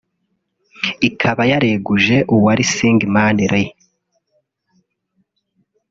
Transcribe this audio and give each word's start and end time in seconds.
ikaba 1.07 1.41
yareguje 1.51 2.17
uwari 2.33 2.63
Syngman 2.73 3.37
Rhee 3.51 3.71